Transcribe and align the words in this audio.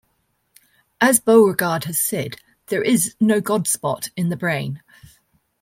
As 0.99 1.19
Beauregard 1.19 1.83
has 1.83 1.99
said, 1.99 2.37
There 2.69 2.81
is 2.81 3.13
no 3.19 3.39
God 3.39 3.67
spot 3.67 4.09
in 4.17 4.29
the 4.29 4.35
brain. 4.35 4.81